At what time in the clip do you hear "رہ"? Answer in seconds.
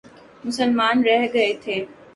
1.07-1.21